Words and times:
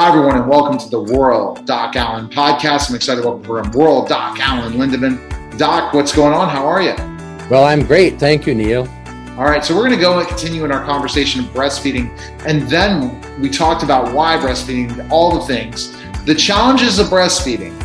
Hi, 0.00 0.08
everyone, 0.08 0.36
and 0.36 0.48
welcome 0.48 0.78
to 0.78 0.88
the 0.88 0.98
Rural 0.98 1.56
Doc 1.66 1.94
Alan 1.94 2.30
podcast. 2.30 2.88
I'm 2.88 2.96
excited 2.96 3.20
to 3.20 3.28
welcome 3.28 3.50
our 3.50 3.70
Rural 3.72 4.06
Doc 4.06 4.40
Alan 4.40 4.72
Lindeman. 4.72 5.58
Doc, 5.58 5.92
what's 5.92 6.10
going 6.10 6.32
on? 6.32 6.48
How 6.48 6.66
are 6.66 6.80
you? 6.80 6.94
Well, 7.50 7.64
I'm 7.64 7.84
great. 7.84 8.18
Thank 8.18 8.46
you, 8.46 8.54
Neil. 8.54 8.88
All 9.36 9.44
right, 9.44 9.62
so 9.62 9.74
we're 9.76 9.82
going 9.82 9.94
to 9.94 10.00
go 10.00 10.18
and 10.18 10.26
continue 10.26 10.64
in 10.64 10.72
our 10.72 10.82
conversation 10.86 11.44
of 11.44 11.50
breastfeeding. 11.52 12.08
And 12.46 12.62
then 12.62 13.20
we 13.42 13.50
talked 13.50 13.82
about 13.82 14.14
why 14.14 14.38
breastfeeding, 14.38 15.06
all 15.10 15.38
the 15.38 15.44
things, 15.44 15.94
the 16.24 16.34
challenges 16.34 16.98
of 16.98 17.08
breastfeeding. 17.08 17.78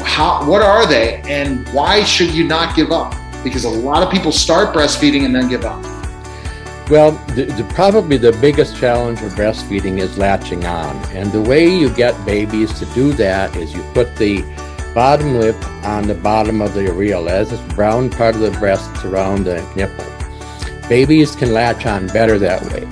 How, 0.00 0.46
what 0.46 0.60
are 0.60 0.86
they, 0.86 1.22
and 1.22 1.66
why 1.70 2.04
should 2.04 2.34
you 2.34 2.46
not 2.46 2.76
give 2.76 2.92
up? 2.92 3.14
Because 3.42 3.64
a 3.64 3.70
lot 3.70 4.02
of 4.02 4.10
people 4.10 4.30
start 4.30 4.74
breastfeeding 4.74 5.24
and 5.24 5.34
then 5.34 5.48
give 5.48 5.64
up. 5.64 5.82
Well, 6.88 7.12
the, 7.34 7.46
the, 7.46 7.64
probably 7.74 8.16
the 8.16 8.30
biggest 8.40 8.76
challenge 8.76 9.20
of 9.22 9.32
breastfeeding 9.32 9.98
is 9.98 10.18
latching 10.18 10.64
on. 10.66 10.96
And 11.06 11.32
the 11.32 11.42
way 11.42 11.68
you 11.68 11.92
get 11.92 12.14
babies 12.24 12.72
to 12.78 12.86
do 12.94 13.12
that 13.14 13.56
is 13.56 13.74
you 13.74 13.82
put 13.92 14.14
the 14.14 14.42
bottom 14.94 15.34
lip 15.34 15.56
on 15.84 16.06
the 16.06 16.14
bottom 16.14 16.62
of 16.62 16.74
the 16.74 16.82
areola, 16.82 17.30
as 17.30 17.50
this 17.50 17.74
brown 17.74 18.08
part 18.08 18.36
of 18.36 18.40
the 18.40 18.52
breast 18.52 19.04
around 19.04 19.44
the 19.44 19.60
nipple. 19.74 20.06
Babies 20.88 21.34
can 21.34 21.52
latch 21.52 21.86
on 21.86 22.06
better 22.06 22.38
that 22.38 22.62
way. 22.72 22.88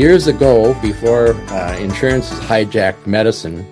Years 0.00 0.28
ago, 0.28 0.72
before 0.80 1.30
uh, 1.30 1.76
hijacked 1.76 3.04
medicine, 3.04 3.66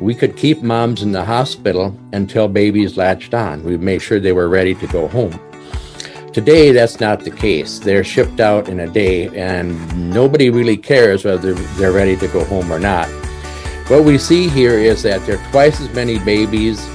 we 0.00 0.16
could 0.16 0.36
keep 0.36 0.62
moms 0.62 1.02
in 1.02 1.12
the 1.12 1.24
hospital 1.24 1.96
until 2.12 2.48
babies 2.48 2.96
latched 2.96 3.34
on. 3.34 3.62
We 3.62 3.76
made 3.76 4.02
sure 4.02 4.18
they 4.18 4.32
were 4.32 4.48
ready 4.48 4.74
to 4.74 4.86
go 4.88 5.06
home. 5.06 5.40
Today, 6.36 6.70
that's 6.70 7.00
not 7.00 7.20
the 7.20 7.30
case. 7.30 7.78
They're 7.78 8.04
shipped 8.04 8.40
out 8.40 8.68
in 8.68 8.80
a 8.80 8.86
day, 8.86 9.34
and 9.34 10.12
nobody 10.12 10.50
really 10.50 10.76
cares 10.76 11.24
whether 11.24 11.54
they're 11.54 11.92
ready 11.92 12.14
to 12.14 12.28
go 12.28 12.44
home 12.44 12.70
or 12.70 12.78
not. 12.78 13.08
What 13.88 14.04
we 14.04 14.18
see 14.18 14.46
here 14.46 14.78
is 14.78 15.02
that 15.04 15.24
there 15.24 15.38
are 15.38 15.50
twice 15.50 15.80
as 15.80 15.90
many 15.94 16.18
babies 16.18 16.86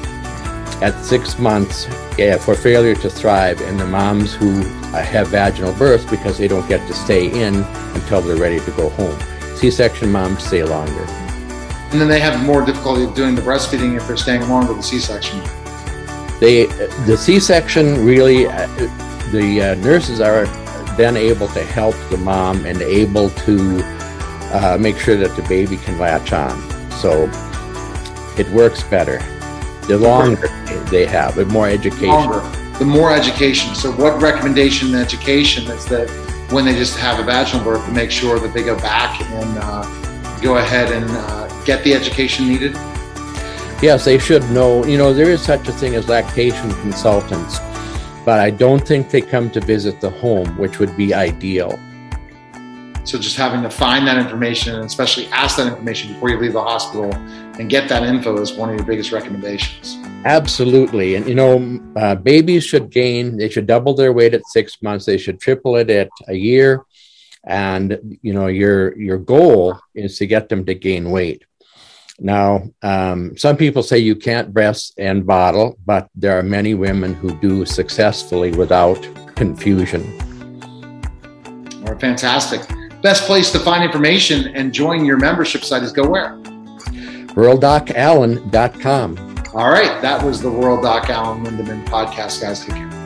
at 0.79 0.93
six 1.03 1.39
months 1.39 1.87
yeah, 2.19 2.37
for 2.37 2.53
failure 2.53 2.93
to 2.93 3.09
thrive 3.09 3.59
in 3.61 3.77
the 3.77 3.87
moms 3.87 4.31
who 4.31 4.59
uh, 4.59 5.01
have 5.01 5.29
vaginal 5.29 5.73
births 5.73 6.05
because 6.05 6.37
they 6.37 6.47
don't 6.47 6.69
get 6.69 6.87
to 6.87 6.93
stay 6.93 7.25
in 7.25 7.63
until 7.95 8.21
they're 8.21 8.37
ready 8.37 8.59
to 8.59 8.71
go 8.73 8.89
home. 8.89 9.19
C 9.55 9.71
section 9.71 10.11
moms 10.11 10.43
stay 10.45 10.63
longer. 10.63 11.05
And 11.89 11.99
then 11.99 12.07
they 12.07 12.19
have 12.19 12.45
more 12.45 12.63
difficulty 12.63 13.11
doing 13.15 13.33
the 13.33 13.41
breastfeeding 13.41 13.97
if 13.97 14.05
they're 14.05 14.17
staying 14.17 14.47
longer 14.47 14.67
with 14.67 14.77
the 14.77 14.83
C 14.83 14.99
section. 14.99 15.39
They, 16.39 16.67
the 17.07 17.17
C 17.17 17.39
section 17.39 18.05
really. 18.05 18.45
The 19.31 19.61
uh, 19.61 19.75
nurses 19.75 20.19
are 20.19 20.45
then 20.97 21.15
able 21.15 21.47
to 21.49 21.63
help 21.63 21.95
the 22.09 22.17
mom 22.17 22.65
and 22.65 22.81
able 22.81 23.29
to 23.29 23.81
uh, 24.53 24.77
make 24.79 24.97
sure 24.97 25.15
that 25.15 25.35
the 25.37 25.43
baby 25.43 25.77
can 25.77 25.97
latch 25.97 26.33
on. 26.33 26.59
So 26.91 27.29
it 28.37 28.49
works 28.49 28.83
better. 28.83 29.19
The 29.87 29.97
longer 29.97 30.47
they 30.89 31.05
have, 31.05 31.35
the 31.35 31.45
more 31.45 31.67
education. 31.67 32.07
Longer, 32.09 32.41
the 32.77 32.85
more 32.85 33.11
education. 33.11 33.73
So, 33.73 33.91
what 33.93 34.21
recommendation 34.21 34.89
in 34.89 34.95
education 34.95 35.63
is 35.71 35.85
that 35.85 36.09
when 36.51 36.65
they 36.65 36.73
just 36.73 36.97
have 36.97 37.19
a 37.19 37.23
vaginal 37.23 37.63
birth, 37.63 37.85
to 37.85 37.91
make 37.91 38.11
sure 38.11 38.39
that 38.39 38.53
they 38.53 38.63
go 38.63 38.75
back 38.77 39.21
and 39.21 39.57
uh, 39.59 40.39
go 40.41 40.57
ahead 40.57 40.91
and 40.91 41.09
uh, 41.09 41.63
get 41.63 41.83
the 41.83 41.93
education 41.93 42.47
needed? 42.47 42.73
Yes, 43.81 44.05
they 44.05 44.19
should 44.19 44.43
know. 44.51 44.85
You 44.85 44.97
know, 44.97 45.13
there 45.13 45.29
is 45.29 45.41
such 45.41 45.67
a 45.67 45.71
thing 45.71 45.95
as 45.95 46.07
lactation 46.07 46.69
consultants 46.81 47.59
but 48.25 48.39
I 48.39 48.49
don't 48.49 48.85
think 48.87 49.09
they 49.09 49.21
come 49.21 49.49
to 49.51 49.59
visit 49.59 50.01
the 50.01 50.09
home, 50.09 50.57
which 50.57 50.79
would 50.79 50.95
be 50.95 51.13
ideal. 51.13 51.79
So 53.03 53.17
just 53.17 53.35
having 53.35 53.63
to 53.63 53.69
find 53.69 54.05
that 54.05 54.17
information 54.17 54.75
and 54.75 54.85
especially 54.85 55.25
ask 55.27 55.57
that 55.57 55.67
information 55.67 56.13
before 56.13 56.29
you 56.29 56.39
leave 56.39 56.53
the 56.53 56.61
hospital 56.61 57.11
and 57.13 57.67
get 57.67 57.89
that 57.89 58.03
info 58.03 58.39
is 58.39 58.53
one 58.53 58.69
of 58.69 58.75
your 58.75 58.85
biggest 58.85 59.11
recommendations. 59.11 59.97
Absolutely. 60.23 61.15
And, 61.15 61.27
you 61.27 61.33
know, 61.33 61.79
uh, 61.95 62.13
babies 62.13 62.63
should 62.63 62.91
gain, 62.91 63.37
they 63.37 63.49
should 63.49 63.65
double 63.65 63.95
their 63.95 64.13
weight 64.13 64.35
at 64.35 64.45
six 64.45 64.79
months. 64.83 65.05
They 65.05 65.17
should 65.17 65.39
triple 65.39 65.77
it 65.77 65.89
at 65.89 66.09
a 66.27 66.35
year. 66.35 66.85
And, 67.43 68.19
you 68.21 68.33
know, 68.33 68.45
your, 68.45 68.95
your 68.99 69.17
goal 69.17 69.79
is 69.95 70.19
to 70.19 70.27
get 70.27 70.49
them 70.49 70.63
to 70.65 70.75
gain 70.75 71.09
weight. 71.09 71.43
Now, 72.19 72.63
um, 72.81 73.35
some 73.37 73.57
people 73.57 73.83
say 73.83 73.97
you 73.97 74.15
can't 74.15 74.53
breast 74.53 74.93
and 74.97 75.25
bottle, 75.25 75.77
but 75.85 76.09
there 76.15 76.37
are 76.37 76.43
many 76.43 76.73
women 76.73 77.13
who 77.13 77.35
do 77.39 77.65
successfully 77.65 78.51
without 78.51 79.01
confusion. 79.35 80.03
Right, 81.81 81.99
fantastic. 81.99 82.61
Best 83.01 83.23
place 83.23 83.51
to 83.51 83.59
find 83.59 83.83
information 83.83 84.55
and 84.55 84.71
join 84.71 85.03
your 85.05 85.17
membership 85.17 85.63
site 85.63 85.81
is 85.83 85.91
go 85.91 86.07
where? 86.07 86.37
RuralDocAlan.com. 87.33 89.31
All 89.53 89.69
right, 89.69 90.01
that 90.01 90.23
was 90.23 90.41
the 90.41 90.49
Rural 90.49 90.81
Doc 90.81 91.09
Alan 91.09 91.43
Lindeman 91.43 91.85
podcast, 91.87 92.41
guys. 92.41 92.63
Take 92.63 92.75
care. 92.75 93.00